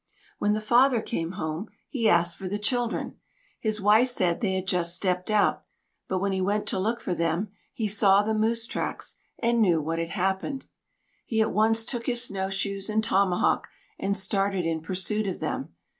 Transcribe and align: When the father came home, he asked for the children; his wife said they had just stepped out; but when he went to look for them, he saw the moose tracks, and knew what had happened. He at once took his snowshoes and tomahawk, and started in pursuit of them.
When 0.39 0.53
the 0.53 0.61
father 0.61 0.99
came 0.99 1.33
home, 1.33 1.67
he 1.87 2.09
asked 2.09 2.39
for 2.39 2.47
the 2.47 2.57
children; 2.57 3.17
his 3.59 3.79
wife 3.79 4.07
said 4.07 4.41
they 4.41 4.55
had 4.55 4.65
just 4.65 4.95
stepped 4.95 5.29
out; 5.29 5.63
but 6.07 6.17
when 6.17 6.31
he 6.31 6.41
went 6.41 6.65
to 6.69 6.79
look 6.79 6.99
for 6.99 7.13
them, 7.13 7.49
he 7.71 7.87
saw 7.87 8.23
the 8.23 8.33
moose 8.33 8.65
tracks, 8.65 9.17
and 9.37 9.61
knew 9.61 9.79
what 9.79 9.99
had 9.99 10.09
happened. 10.09 10.65
He 11.23 11.39
at 11.39 11.53
once 11.53 11.85
took 11.85 12.07
his 12.07 12.23
snowshoes 12.23 12.89
and 12.89 13.03
tomahawk, 13.03 13.67
and 13.99 14.17
started 14.17 14.65
in 14.65 14.81
pursuit 14.81 15.27
of 15.27 15.39
them. 15.39 15.75